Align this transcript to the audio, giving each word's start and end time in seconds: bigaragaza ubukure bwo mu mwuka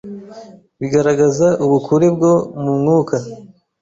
bigaragaza 0.79 1.47
ubukure 1.65 2.07
bwo 2.15 2.33
mu 2.61 2.71
mwuka 2.79 3.15